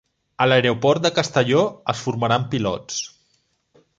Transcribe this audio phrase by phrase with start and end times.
[0.43, 1.61] A l'aeroport de Castelló
[1.95, 2.99] es formaran pilots